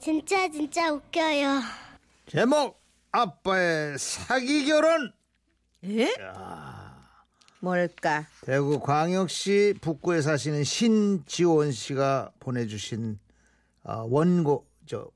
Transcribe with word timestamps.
진짜 0.00 0.48
진짜 0.48 0.92
웃겨요. 0.92 1.60
제목 2.26 2.80
아빠의 3.12 3.98
사기 3.98 4.64
결혼 4.64 5.12
에? 5.84 6.08
뭘까? 7.60 8.26
대구 8.46 8.80
광역시 8.80 9.74
북구에 9.82 10.22
사시는 10.22 10.64
신지원 10.64 11.72
씨가 11.72 12.32
보내주신 12.40 13.18
어, 13.84 14.06
원고 14.08 14.66
저 14.86 15.10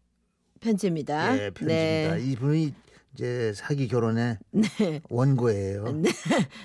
편지입니다. 0.61 1.39
예, 1.39 1.51
편지입니다. 1.51 2.16
이분이 2.19 2.75
이제 3.15 3.53
사기 3.55 3.87
결혼의 3.87 4.39
네. 4.51 5.01
원고예요. 5.09 5.85
네. 5.93 6.11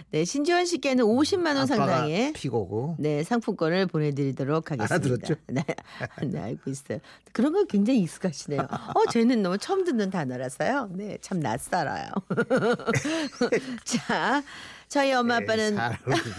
네, 0.09 0.25
신지원 0.25 0.65
씨께는 0.65 1.05
50만 1.05 1.55
원 1.55 1.67
상당의 1.67 2.33
피고고 2.33 2.95
네, 2.97 3.23
상품권을 3.23 3.85
보내 3.85 4.11
드리도록 4.11 4.71
하겠습니다. 4.71 4.95
알아들었죠? 4.95 5.35
네, 5.47 5.63
네, 6.23 6.39
알고 6.39 6.69
있어요. 6.71 6.99
그런 7.33 7.53
거 7.53 7.65
굉장히 7.65 7.99
익숙하시네요. 7.99 8.61
어, 8.61 9.11
저는 9.11 9.43
너무 9.43 9.57
처음 9.59 9.83
듣는 9.83 10.09
단어라서요. 10.09 10.89
네, 10.93 11.17
참 11.21 11.39
낯설어요. 11.39 12.09
자, 13.85 14.43
저희 14.87 15.13
엄마 15.13 15.37
아빠는 15.37 15.77
그렇게 16.03 16.29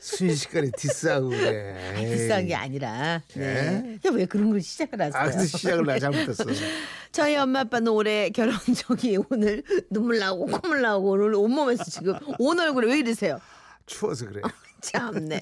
순식간에 0.00 0.70
디스하고 0.76 1.28
그래. 1.28 1.94
비싼 2.10 2.46
게 2.46 2.54
아니라 2.54 3.22
네. 3.34 3.98
야, 4.04 4.10
왜 4.12 4.26
그런 4.26 4.50
걸 4.50 4.60
시작을 4.60 5.00
하세요? 5.00 5.22
아, 5.22 5.30
근데 5.30 5.46
시작을 5.46 5.84
나 5.84 5.98
잘못했어. 5.98 6.44
저희 7.12 7.36
엄마 7.36 7.60
아빠는 7.60 7.88
올해 7.88 8.30
결혼 8.30 8.54
저기 8.76 9.16
오늘 9.30 9.62
눈물 9.90 10.18
나오고 10.18 10.46
콧물 10.46 10.80
나오고 10.82 11.10
오늘 11.10 11.34
온몸에서 11.34 11.84
지금 11.84 12.14
온 12.38 12.58
얼굴에 12.58 12.88
왜 12.92 12.98
이러세요? 12.98 13.38
추워서 13.86 14.26
그래. 14.26 14.40
참네. 14.80 15.40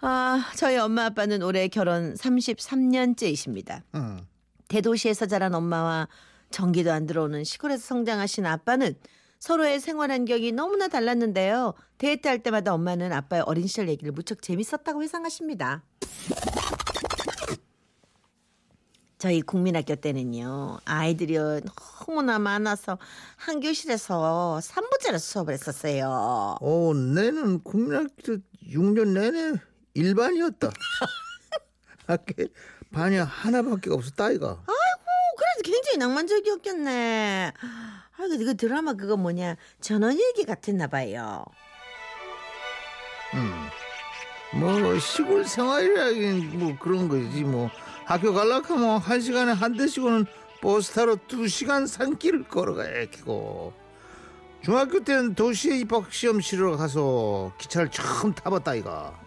아, 0.00 0.50
저희 0.56 0.76
엄마 0.76 1.06
아빠는 1.06 1.42
올해 1.42 1.68
결혼 1.68 2.14
33년째이십니다. 2.14 3.82
응. 3.94 4.18
대도시에서 4.68 5.26
자란 5.26 5.54
엄마와 5.54 6.08
전기도 6.50 6.92
안 6.92 7.06
들어오는 7.06 7.42
시골에서 7.44 7.82
성장하신 7.84 8.46
아빠는 8.46 8.94
서로의 9.44 9.78
생활 9.78 10.10
환경이 10.10 10.52
너무나 10.52 10.88
달랐는데요. 10.88 11.74
데이트 11.98 12.26
할 12.26 12.42
때마다 12.42 12.72
엄마는 12.72 13.12
아빠의 13.12 13.42
어린 13.44 13.66
시절 13.66 13.90
얘기를 13.90 14.10
무척 14.10 14.40
재밌었다고 14.40 15.02
회상하십니다. 15.02 15.82
저희 19.18 19.42
국민학교 19.42 19.96
때는요 19.96 20.78
아이들이 20.86 21.36
너무나 21.36 22.38
많아서 22.38 22.96
한 23.36 23.60
교실에서 23.60 24.60
3부제로 24.62 25.18
수업을 25.18 25.52
했었어요. 25.52 26.56
어, 26.62 26.94
내는 26.94 27.62
국민학교 27.62 28.38
6년 28.66 29.08
내내 29.08 29.60
일반이었다. 29.92 30.70
학교 32.08 32.46
반이 32.92 33.16
하나밖에 33.16 33.90
없었다 33.90 34.30
이가. 34.30 34.52
어, 34.52 34.64
그래도 34.66 34.83
굉장히 35.64 35.96
낭만적이었겠네. 35.96 37.52
아, 37.60 38.02
그, 38.16 38.38
그 38.38 38.56
드라마 38.56 38.92
그거 38.92 39.16
뭐냐 39.16 39.56
전원 39.80 40.16
일기 40.16 40.44
같았나 40.44 40.86
봐요. 40.86 41.44
음. 43.34 43.50
뭐 44.60 44.96
시골 45.00 45.44
생활이라긴 45.44 46.58
뭐 46.60 46.76
그런 46.78 47.08
거지 47.08 47.42
뭐 47.42 47.70
학교 48.04 48.32
갈라카면 48.32 48.98
한 48.98 49.20
시간에 49.20 49.50
한 49.50 49.76
대씩은 49.76 50.26
버스 50.60 50.92
타러 50.92 51.16
두 51.26 51.48
시간 51.48 51.88
산길을 51.88 52.44
걸어가야 52.44 52.98
했고 52.98 53.72
중학교 54.62 55.02
때는 55.02 55.34
도시에 55.34 55.78
입학 55.78 56.12
시험 56.12 56.40
치러 56.40 56.76
가서 56.76 57.52
기차를 57.58 57.90
처음 57.90 58.32
타봤다 58.32 58.76
이가 58.76 59.18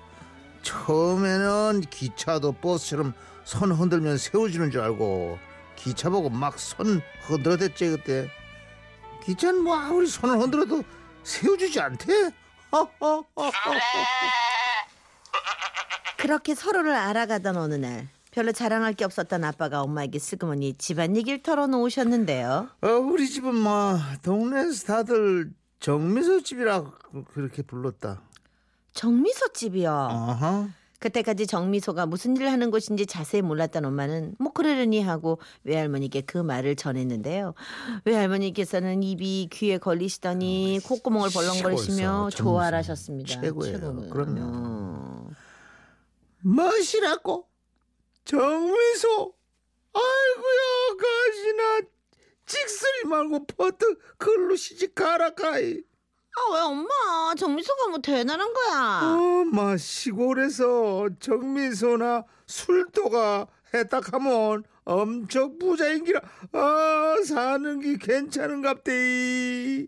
처음에는 0.61 1.81
기차도 1.89 2.53
버스처럼 2.53 3.13
손 3.43 3.71
흔들면 3.71 4.17
세워주는 4.17 4.71
줄 4.71 4.81
알고 4.81 5.37
기차 5.77 6.09
보고 6.09 6.29
막 6.29 6.57
손 6.59 7.01
흔들어댔지 7.21 7.89
그때 7.89 8.29
기차는 9.23 9.63
뭐 9.63 9.75
아무리 9.77 10.07
손을 10.07 10.37
흔들어도 10.39 10.83
세워주지 11.23 11.79
않대 11.79 12.31
그렇게 16.17 16.55
서로를 16.55 16.93
알아가던 16.95 17.57
어느 17.57 17.75
날 17.75 18.07
별로 18.31 18.51
자랑할 18.51 18.93
게 18.93 19.05
없었던 19.05 19.43
아빠가 19.43 19.81
엄마에게 19.81 20.19
슬그머니 20.19 20.73
집안 20.75 21.15
얘기를 21.15 21.41
털어놓으셨는데요. 21.41 22.69
어, 22.81 22.87
우리 22.87 23.27
집은 23.29 23.55
뭐 23.55 23.97
동네에서 24.23 24.85
다들 24.85 25.51
정미소 25.79 26.43
집이라 26.43 26.83
그렇게 27.33 27.61
불렀다. 27.61 28.21
정미소 28.93 29.53
집이요. 29.53 29.91
아하. 29.91 30.69
그때까지 30.99 31.45
정미소가 31.45 32.05
무슨 32.07 32.35
일을 32.35 32.51
하는 32.51 32.71
곳인지 32.71 33.05
자세히 33.05 33.41
몰랐던 33.41 33.85
엄마는 33.85 34.35
뭐 34.39 34.51
그러려니 34.51 35.01
하고 35.01 35.39
외할머니께 35.63 36.21
그 36.21 36.37
말을 36.39 36.75
전했는데요. 36.75 37.53
외할머니께서는 38.05 39.03
입이 39.03 39.49
귀에 39.51 39.77
걸리시더니 39.77 40.79
콧구멍을 40.83 41.29
벌렁거리시며 41.31 42.29
시골에서 42.29 42.29
좋아를 42.31 42.71
정미소. 42.71 42.91
하셨습니다. 42.91 43.41
최고예요. 43.41 43.79
최고는. 43.79 44.09
그럼요. 44.09 44.39
어. 44.41 45.29
멋이라고 46.41 47.47
정미소. 48.25 49.33
아이고야 49.93 50.97
가시나 50.99 51.81
찍소리 52.45 53.03
말고 53.09 53.45
버뜩 53.47 54.17
걸로 54.17 54.55
시집 54.55 54.95
가라 54.95 55.33
가이. 55.35 55.81
아, 56.37 56.53
왜 56.53 56.59
엄마? 56.61 57.33
정미소가 57.35 57.87
뭐 57.89 57.97
대단한 57.99 58.53
거야. 58.53 59.17
어마 59.17 59.75
시골에서 59.77 61.09
정미소나 61.19 62.23
술도가 62.45 63.47
했다 63.73 63.99
하면 64.11 64.63
엄청 64.85 65.57
부자인 65.57 66.03
기라 66.05 66.21
아 66.53 67.15
사는 67.27 67.79
게 67.81 67.97
괜찮은갑대 67.97 69.87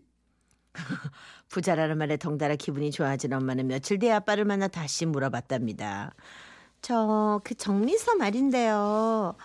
부자라는 1.48 1.96
말에 1.98 2.16
덩달아 2.16 2.56
기분이 2.56 2.90
좋아진 2.90 3.32
엄마는 3.32 3.66
며칠 3.68 3.98
뒤에 3.98 4.12
아빠를 4.12 4.44
만나 4.44 4.68
다시 4.68 5.06
물어봤답니다. 5.06 6.12
저 6.82 7.40
그 7.44 7.54
정미소 7.54 8.16
말인데요. 8.16 9.36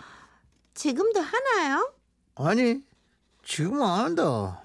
지금도 0.74 1.20
하나요? 1.22 1.94
아니 2.36 2.82
지금 3.44 3.82
안 3.82 4.06
한다 4.06 4.62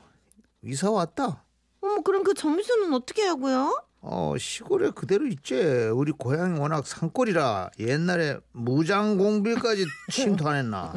이사 0.63 0.91
왔다 0.91 1.45
어머 1.81 2.03
그럼 2.03 2.23
그 2.25 2.35
정미소는 2.35 2.93
어떻게 2.95 3.23
하고요? 3.23 3.83
어 4.03 4.35
시골에 4.39 4.91
그대로 4.91 5.27
있지 5.27 5.55
우리 5.93 6.13
고향이 6.13 6.59
워낙 6.59 6.87
산골이라 6.87 7.71
옛날에 7.81 8.39
무장공비까지 8.53 9.85
침투 10.11 10.49
안 10.49 10.57
했나 10.57 10.95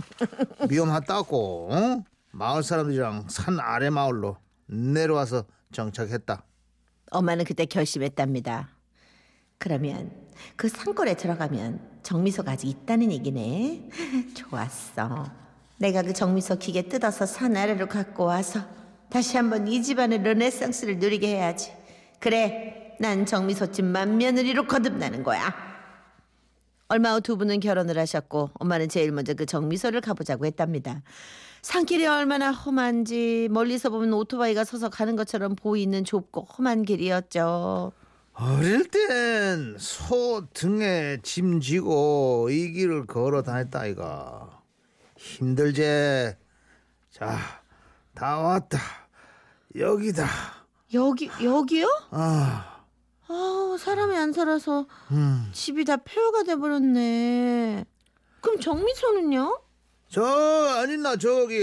위험하다고 0.70 1.70
어? 1.72 2.04
마을 2.32 2.64
사람들이랑 2.64 3.26
산 3.30 3.60
아래 3.60 3.90
마을로 3.90 4.38
내려와서 4.68 5.44
정착했다 5.74 6.44
엄마는 7.12 7.46
그때 7.46 7.66
결심했답니다. 7.66 8.70
그러면 9.60 10.12
그 10.56 10.68
산골에 10.68 11.16
들어가면 11.16 12.00
정미소가 12.02 12.54
아직 12.54 12.68
있다는 12.68 13.12
얘기네. 13.12 13.90
좋았어. 14.36 15.32
내가 15.78 16.02
그 16.02 16.12
정미소 16.12 16.58
기계 16.58 16.82
뜯어서 16.90 17.26
산 17.28 17.56
아래로 17.56 17.88
갖고 17.88 18.26
와서 18.26 18.62
다시 19.14 19.38
한번 19.38 19.68
이 19.68 19.84
집안의 19.84 20.24
르네상스를 20.24 20.98
누리게 20.98 21.28
해야지. 21.28 21.72
그래, 22.20 22.96
난 23.00 23.28
정미소집 23.28 23.86
맏며느리로 23.86 24.66
거듭나는 24.66 25.22
거야. 25.22 25.54
얼마 26.88 27.14
후 27.14 27.22
두 27.22 27.38
분은 27.38 27.60
결혼을 27.60 28.00
하셨고 28.00 28.50
엄마는 28.56 28.90
제일 28.90 29.12
먼저 29.12 29.36
그 29.36 29.46
정미소를 29.46 30.02
가보자고 30.02 30.48
했답니다. 30.48 31.04
산길이 31.62 32.08
얼마나 32.08 32.52
험한지 32.52 33.50
멀리서 33.52 33.92
보면 33.92 34.14
오토바이가 34.14 34.64
서서 34.64 34.90
가는 34.90 35.16
것처럼 35.16 35.56
보이는 35.56 36.04
좁고 36.04 36.48
험한 36.58 36.84
길이었죠. 36.84 37.92
어릴 38.34 38.88
땐 38.90 39.76
소 39.78 40.48
등에 40.54 41.20
짐 41.22 41.62
지고 41.62 42.50
이 42.50 42.72
길을 42.72 43.06
걸어 43.06 43.44
다녔다 43.44 43.82
아이가 43.82 44.60
힘들제 45.18 46.36
자 47.12 47.64
다 48.16 48.38
왔다 48.40 48.78
여기다 49.76 50.28
여기 50.94 51.30
여기요? 51.42 51.88
아 52.12 52.70
아 53.28 53.76
사람이 53.80 54.16
안 54.16 54.32
살아서 54.34 54.86
음. 55.12 55.50
집이 55.54 55.86
다 55.86 55.98
폐허가 55.98 56.44
돼버렸네. 56.44 57.86
그럼 58.42 58.60
정미소는요? 58.60 59.60
저 60.10 60.24
아니나 60.24 61.16
저기 61.18 61.58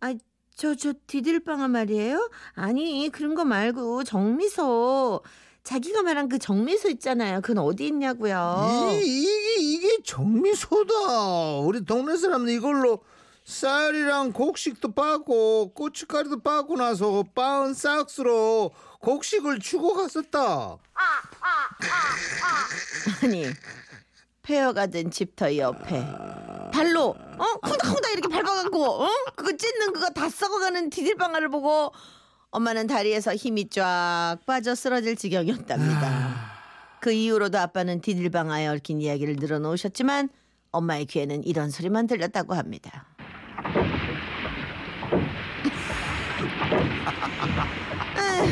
아 0.00 0.14
저 0.56 0.74
저 0.74 0.92
디딜방아 1.06 1.68
말이에요? 1.68 2.28
아니 2.54 3.08
그런 3.12 3.34
거 3.34 3.44
말고 3.44 4.04
정미소 4.04 5.22
자기가 5.62 6.02
말한 6.02 6.28
그 6.28 6.38
정미소 6.38 6.88
있잖아요. 6.90 7.40
그건 7.42 7.64
어디 7.64 7.86
있냐고요? 7.86 8.90
이, 8.92 8.98
이게 8.98 9.54
이게 9.60 9.98
정미소다 10.02 11.60
우리 11.64 11.84
동네 11.84 12.16
사람들 12.16 12.52
이걸로 12.52 13.00
쌀이랑 13.44 14.32
곡식도 14.32 14.92
빠고 14.92 15.72
고춧가루도 15.74 16.40
빠고 16.40 16.76
나서 16.76 17.24
빻은 17.34 17.74
싹스로 17.74 18.70
곡식을 19.00 19.58
주고 19.60 19.94
갔었다. 19.94 20.76
아니 23.22 23.46
폐허가 24.42 24.86
된 24.86 25.10
집터 25.10 25.56
옆에. 25.56 26.04
발로 26.72 27.08
어? 27.10 27.44
콩닥콩닥 27.62 28.12
이렇게 28.12 28.28
밟아갖고 28.28 29.04
어? 29.04 29.08
그거 29.36 29.56
찢는 29.56 29.92
그거 29.92 30.10
다 30.10 30.28
썩어가는 30.28 30.90
디딜방아를 30.90 31.48
보고 31.48 31.92
엄마는 32.50 32.86
다리에서 32.86 33.34
힘이 33.34 33.68
쫙 33.68 34.38
빠져 34.46 34.74
쓰러질 34.74 35.16
지경이었답니다. 35.16 36.50
그 37.00 37.12
이후로도 37.12 37.58
아빠는 37.58 38.00
디딜방아에 38.00 38.66
얽힌 38.66 39.00
이야기를 39.00 39.36
늘어놓으셨지만 39.36 40.28
엄마의 40.72 41.06
귀에는 41.06 41.44
이런 41.44 41.70
소리만 41.70 42.06
들렸다고 42.06 42.54
합니다. 42.54 43.06
에휴, 48.16 48.50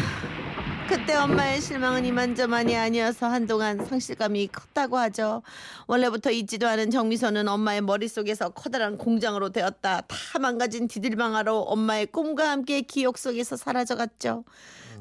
그때 0.88 1.14
엄마의 1.14 1.60
실망은 1.60 2.06
이만저만이 2.06 2.74
아니어서 2.76 3.26
한동안 3.26 3.84
상실감이 3.84 4.48
컸다고 4.48 4.96
하죠. 4.96 5.42
원래부터 5.86 6.30
있지도 6.30 6.66
않은 6.66 6.90
정미소는 6.90 7.46
엄마의 7.46 7.82
머릿속에서 7.82 8.50
커다란 8.50 8.96
공장으로 8.96 9.50
되었다. 9.50 10.00
다 10.02 10.38
망가진 10.38 10.88
디딜방아로 10.88 11.60
엄마의 11.60 12.06
꿈과 12.06 12.50
함께 12.50 12.80
기억 12.80 13.18
속에서 13.18 13.56
사라져갔죠. 13.56 14.44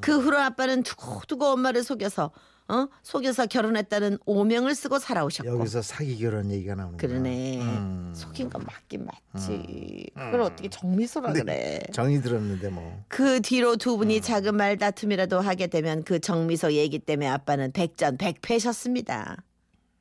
그 0.01 0.19
후로 0.19 0.37
아빠는 0.39 0.83
두고두고 0.83 1.45
엄마를 1.45 1.83
속여서 1.83 2.31
어? 2.69 2.87
속여서 3.01 3.45
결혼했다는 3.45 4.17
오명을 4.25 4.75
쓰고 4.75 4.99
살아오셨고 4.99 5.57
여기서 5.59 5.81
사기 5.81 6.17
결혼 6.17 6.51
얘기가 6.51 6.75
나오는 6.75 6.97
거야. 6.97 7.07
그러네. 7.09 7.61
음. 7.61 8.13
속인 8.13 8.49
건 8.49 8.63
맞긴 8.65 9.07
맞지. 9.33 10.11
그걸 10.13 10.41
어떻게 10.41 10.69
정미소라 10.69 11.31
그래. 11.33 11.79
정이 11.93 12.21
들었는데 12.21 12.69
뭐. 12.69 13.03
그 13.07 13.41
뒤로 13.41 13.77
두 13.77 13.93
음. 13.93 13.99
분이 13.99 14.21
작은 14.21 14.55
말 14.55 14.77
다툼이라도 14.77 15.39
하게 15.39 15.67
되면 15.67 16.03
그 16.03 16.19
정미소 16.19 16.73
얘기 16.73 16.99
때문에 16.99 17.27
아빠는 17.29 17.71
백전 17.71 18.17
백패셨습니다. 18.17 19.37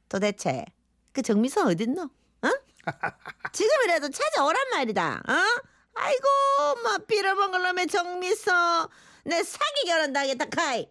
도대체 0.08 0.64
그 1.12 1.22
정미소 1.22 1.62
어딨노? 1.68 2.02
어? 2.02 2.48
지금이라도 3.52 4.10
찾아오란 4.10 4.70
말이다. 4.72 5.22
어? 5.28 5.32
아이고 5.94 6.26
뭐 6.82 6.98
빌어먹을 7.06 7.62
놈의 7.62 7.86
정미소 7.86 8.50
내 9.24 9.42
사기 9.42 9.86
결혼 9.86 10.12
당했다 10.12 10.46
카이. 10.46 10.88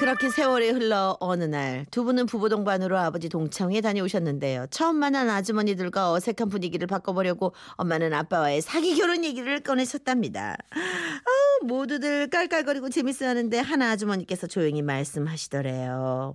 그렇게 0.00 0.30
세월이 0.30 0.70
흘러 0.70 1.18
어느 1.20 1.44
날 1.44 1.84
두 1.90 2.04
분은 2.04 2.24
부부 2.24 2.48
동반으로 2.48 2.98
아버지 2.98 3.28
동창회에 3.28 3.82
다녀오셨는데요. 3.82 4.66
처음 4.70 4.96
만난 4.96 5.28
아주머니들과 5.28 6.12
어색한 6.12 6.48
분위기를 6.48 6.86
바꿔보려고 6.86 7.52
엄마는 7.72 8.14
아빠와의 8.14 8.62
사기 8.62 8.96
결혼 8.96 9.24
얘기를 9.24 9.60
꺼내셨답니다. 9.60 10.56
아우, 10.72 11.66
모두들 11.66 12.30
깔깔거리고 12.30 12.88
재밌어하는데 12.88 13.58
하나 13.58 13.90
아주머니께서 13.90 14.46
조용히 14.46 14.80
말씀하시더래요. 14.80 16.34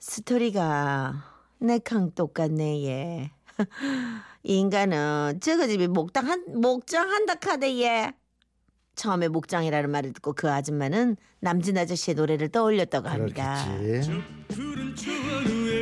스토리가 0.00 1.22
내캉 1.60 2.10
똑같네 2.10 2.84
얘. 2.86 3.30
이 4.42 4.58
인간은 4.58 5.38
저거 5.40 5.68
집이 5.68 5.86
목당 5.86 6.26
한 6.26 6.44
목장 6.60 7.08
한다 7.08 7.36
카대 7.36 7.80
얘. 7.82 8.12
처음에 8.94 9.28
목장이라는 9.28 9.90
말을 9.90 10.12
듣고 10.12 10.34
그 10.34 10.50
아줌마는 10.50 11.16
남진 11.40 11.78
아저씨의 11.78 12.14
노래를 12.14 12.48
떠올렸다고 12.50 13.08
합니다. 13.08 13.64
그렇겠지. 13.78 14.22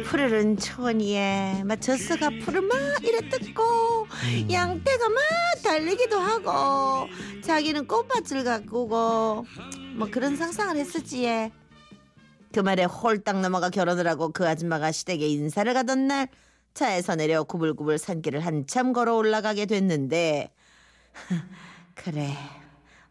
푸르른 0.04 0.56
초원이에 0.56 1.62
막 1.64 1.80
젖소가 1.80 2.30
푸르 2.44 2.60
막 2.60 2.76
이래 3.02 3.28
뜯고 3.28 4.06
양떼가 4.50 5.08
막 5.08 5.18
달리기도 5.62 6.18
하고 6.18 7.08
자기는 7.42 7.86
꽃밭을 7.86 8.44
가꾸고 8.44 9.44
뭐 9.96 10.08
그런 10.10 10.36
상상을 10.36 10.76
했었지 10.76 11.24
얘. 11.24 11.52
그 12.52 12.60
말에 12.60 12.84
홀딱 12.84 13.40
넘어가 13.40 13.70
결혼을 13.70 14.06
하고 14.08 14.30
그 14.30 14.48
아줌마가 14.48 14.90
시댁에 14.90 15.26
인사를 15.26 15.72
가던 15.72 16.06
날 16.08 16.28
차에서 16.74 17.16
내려 17.16 17.42
구불구불 17.44 17.98
산길을 17.98 18.44
한참 18.44 18.92
걸어 18.92 19.14
올라가게 19.16 19.66
됐는데 19.66 20.50
그래 21.94 22.34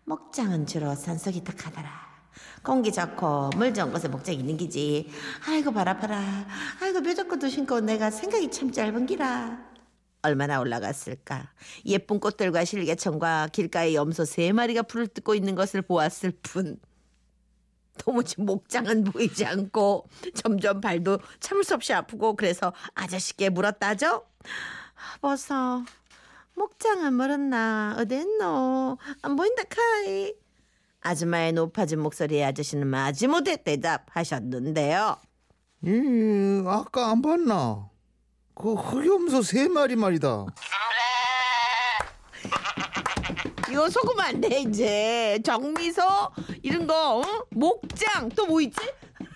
목장은 0.09 0.65
주로 0.65 0.95
산속이 0.95 1.43
탁하더라. 1.43 1.87
공기 2.63 2.91
좋고 2.91 3.51
물 3.55 3.71
좋은 3.75 3.91
곳에 3.91 4.07
목장이 4.07 4.39
있는 4.39 4.57
기지. 4.57 5.07
아이고 5.47 5.71
바라 5.71 5.99
봐라. 5.99 6.47
아이고 6.81 7.03
뾰족것도 7.03 7.47
신고 7.47 7.79
내가 7.79 8.09
생각이 8.09 8.49
참 8.49 8.71
짧은 8.71 9.05
기라. 9.05 9.59
얼마나 10.23 10.59
올라갔을까? 10.61 11.53
예쁜 11.85 12.19
꽃들과 12.19 12.65
실개청과 12.65 13.49
길가에 13.51 13.93
염소 13.93 14.25
세 14.25 14.51
마리가 14.51 14.81
풀을 14.81 15.05
뜯고 15.09 15.35
있는 15.35 15.53
것을 15.53 15.83
보았을 15.83 16.31
뿐. 16.41 16.79
도무지 17.99 18.41
목장은 18.41 19.03
보이지 19.03 19.45
않고 19.45 20.09
점점 20.33 20.81
발도 20.81 21.19
참을 21.39 21.63
수 21.63 21.75
없이 21.75 21.93
아프고 21.93 22.35
그래서 22.35 22.73
아저씨께 22.95 23.49
물었다죠. 23.51 24.25
벌써 25.21 25.83
목장은 26.59 27.15
멀었나 27.15 27.95
어디 27.97 28.15
있노 28.17 28.97
안 29.21 29.35
보인다 29.37 29.63
카이. 29.63 30.33
아줌마의 30.99 31.53
높아진 31.53 32.01
목소리에 32.01 32.43
아저씨는 32.43 32.85
마지 32.85 33.27
못해 33.27 33.55
대답하셨는데요. 33.63 35.15
이 35.85 36.63
아까 36.67 37.11
안 37.11 37.21
봤나? 37.21 37.87
그 38.53 38.73
흑염소 38.73 39.41
세 39.41 39.69
마리 39.69 39.95
말이다. 39.95 40.47
이거 43.71 43.89
속으면 43.89 44.25
안 44.25 44.41
돼 44.41 44.59
이제 44.61 45.39
정미소 45.43 46.01
이런 46.61 46.85
거 46.85 47.19
어? 47.19 47.23
목장 47.51 48.27
또 48.35 48.45
뭐 48.47 48.59
있지? 48.59 48.81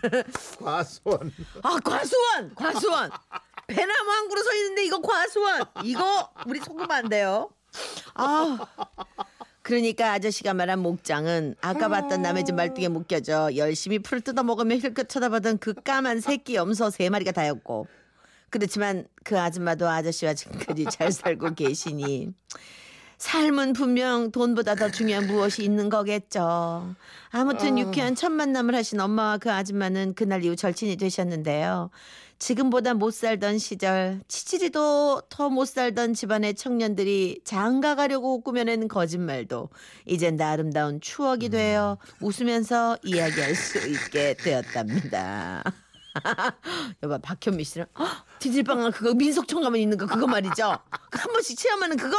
과수원. 0.61 1.31
아 1.61 1.77
과수원 1.81 2.53
과수원 2.55 3.09
배나무 3.67 4.11
한 4.11 4.29
그루 4.29 4.43
서 4.43 4.53
있는데 4.55 4.85
이거 4.85 5.01
과수원 5.01 5.63
이거 5.83 6.29
우리 6.45 6.59
속으면 6.59 6.91
안 6.91 7.09
돼요 7.09 7.49
아 8.13 8.57
그러니까 9.61 10.11
아저씨가 10.11 10.53
말한 10.53 10.79
목장은 10.79 11.55
아까 11.61 11.87
봤던 11.87 12.21
남의 12.21 12.45
집 12.45 12.55
말뚝에 12.55 12.89
묶여져 12.89 13.55
열심히 13.55 13.99
풀을 13.99 14.21
뜯어 14.21 14.43
먹으며 14.43 14.75
힐끗 14.75 15.07
쳐다보던 15.07 15.59
그 15.59 15.73
까만 15.73 16.19
새끼 16.19 16.55
염소 16.55 16.89
세 16.89 17.09
마리가 17.09 17.31
다였고 17.31 17.87
그렇지만 18.49 19.07
그 19.23 19.39
아줌마도 19.39 19.87
아저씨와 19.87 20.33
지금까지 20.35 20.85
잘 20.91 21.11
살고 21.11 21.55
계시니 21.55 22.33
삶은 23.17 23.71
분명 23.73 24.31
돈보다 24.31 24.75
더 24.75 24.91
중요한 24.91 25.27
무엇이 25.27 25.63
있는 25.63 25.87
거겠죠. 25.87 26.93
아무튼 27.29 27.79
유쾌한 27.79 28.15
첫 28.15 28.33
만남을 28.33 28.75
하신 28.75 28.99
엄마와 28.99 29.37
그 29.37 29.49
아줌마는 29.49 30.13
그날 30.13 30.43
이후 30.43 30.57
절친이 30.57 30.97
되셨는데요. 30.97 31.89
지금보다 32.39 32.93
못 32.93 33.13
살던 33.13 33.57
시절, 33.57 34.19
치치리도 34.27 35.21
더 35.29 35.49
못 35.49 35.65
살던 35.65 36.13
집안의 36.13 36.55
청년들이 36.55 37.41
장가 37.45 37.95
가려고 37.95 38.41
꾸며낸 38.41 38.87
거짓말도 38.87 39.69
이젠 40.05 40.35
다 40.37 40.49
아름다운 40.49 40.99
추억이 40.99 41.49
되어 41.49 41.97
웃으면서 42.21 42.97
이야기할 43.03 43.55
수 43.55 43.77
있게 43.87 44.33
되었답니다. 44.35 45.63
여봐 47.03 47.19
박현미 47.19 47.63
씨는 47.63 47.87
헉, 47.97 48.25
디질방아 48.39 48.91
그거 48.91 49.13
민속촌 49.13 49.61
가면 49.61 49.79
있는 49.79 49.97
거 49.97 50.05
그거 50.05 50.27
말이죠. 50.27 50.77
그한 51.11 51.31
번씩 51.31 51.57
체험하는 51.57 51.97
그거. 51.97 52.17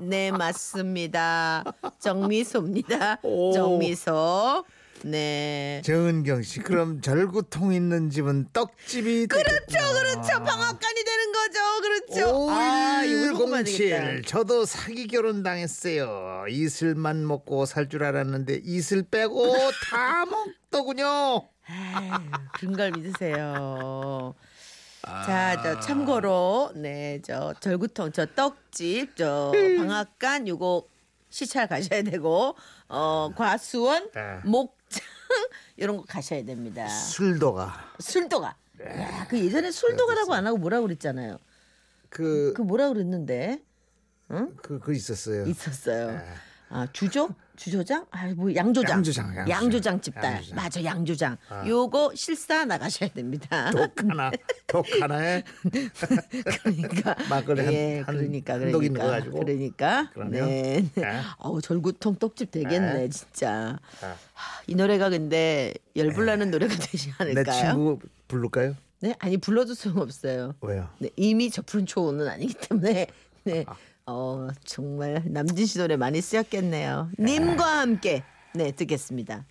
네 0.00 0.30
맞습니다. 0.32 1.64
정미소입니다. 1.98 3.18
오. 3.22 3.52
정미소. 3.52 4.64
네. 5.02 5.82
정은경 5.84 6.42
씨, 6.42 6.60
그럼 6.60 7.00
절구통 7.00 7.72
있는 7.72 8.10
집은 8.10 8.48
떡집이 8.52 9.26
그렇죠, 9.26 9.56
그렇죠. 9.68 10.42
방앗간이 10.42 11.04
되는 11.04 11.32
거죠. 11.32 11.60
그렇죠. 11.82 12.50
아, 12.50 13.02
이거 13.04 13.20
되겠다. 13.20 13.44
5107 13.44 14.22
저도 14.26 14.64
사기 14.64 15.06
결혼 15.06 15.42
당했어요. 15.42 16.46
이슬만 16.48 17.26
먹고 17.26 17.66
살 17.66 17.88
줄 17.88 18.02
알았는데 18.02 18.62
이슬 18.64 19.02
빼고 19.04 19.54
다 19.90 20.24
먹더군요. 20.70 21.48
아유, 21.68 22.10
그런 22.58 22.76
걸 22.76 22.90
믿으세요. 22.92 24.34
자, 25.04 25.60
저 25.62 25.78
참고로 25.78 26.72
네, 26.74 27.20
저 27.24 27.54
절구통, 27.60 28.10
저 28.12 28.26
떡집, 28.26 29.14
저 29.16 29.52
방앗간 29.78 30.48
요거 30.48 30.84
시찰 31.30 31.68
가셔야 31.68 32.02
되고 32.02 32.56
어 32.88 33.30
과수원, 33.36 34.10
네. 34.12 34.38
목장 34.44 34.75
이런 35.76 35.96
거 35.96 36.04
가셔야 36.06 36.44
됩니다. 36.44 36.88
술도가 36.88 37.92
술도가. 37.98 38.56
야, 38.86 39.26
그 39.28 39.38
예전에 39.38 39.70
술도가라고 39.70 40.34
안 40.34 40.46
하고 40.46 40.58
뭐라고 40.58 40.86
그랬잖아요. 40.86 41.38
그 42.10 42.52
그 42.54 42.62
뭐라 42.62 42.88
그랬는데 42.88 43.62
그, 44.62 44.78
그 44.80 44.94
있었어요. 44.94 45.46
있었어요. 45.46 46.20
아 46.68 46.86
주조? 46.92 47.28
주조장? 47.56 48.06
아 48.10 48.26
뭐 48.34 48.54
양조장. 48.54 48.90
양조장, 48.98 49.26
양조장. 49.36 49.48
양조장 49.50 50.00
집딸. 50.00 50.24
양조장. 50.34 50.56
맞아 50.56 50.84
양조장. 50.84 51.36
요거 51.66 52.12
실사 52.14 52.64
나가셔야 52.64 53.08
됩니다. 53.10 53.70
독 53.70 53.92
하나, 53.98 54.30
독 54.66 54.86
하나에 55.00 55.42
그러니까 56.62 57.14
막걸리 57.30 57.60
한- 57.64 57.72
예, 57.72 58.00
한- 58.00 58.14
그러니까 58.16 58.58
그러니까 58.58 59.02
넣어가지고. 59.04 59.38
그러니까 59.40 60.10
그러면? 60.12 60.46
네. 60.48 60.84
네. 60.94 61.20
어우 61.38 61.60
절구통 61.62 62.16
떡집 62.16 62.50
되겠네 62.50 62.92
네. 62.92 63.08
진짜. 63.08 63.78
네. 64.00 64.06
하, 64.34 64.62
이 64.66 64.74
노래가 64.74 65.08
근데 65.08 65.72
열불나는 65.96 66.50
노래가 66.50 66.74
되지 66.76 67.08
내 67.08 67.14
않을까요? 67.18 67.60
친구 67.72 67.98
부를까요? 68.28 68.74
네, 69.00 69.14
아니 69.18 69.36
불러도 69.36 69.74
소용없어요. 69.74 70.54
왜요? 70.60 70.88
네, 70.98 71.10
이미 71.16 71.50
저 71.50 71.62
푸른 71.62 71.86
초는 71.86 72.26
아니기 72.28 72.54
때문에 72.54 73.06
네, 73.44 73.64
어 74.06 74.48
정말 74.64 75.22
남진 75.26 75.66
씨 75.66 75.78
노래 75.78 75.96
많이 75.96 76.20
쓰였겠네요. 76.20 77.10
님과 77.18 77.80
함께 77.80 78.22
네 78.54 78.70
듣겠습니다. 78.70 79.44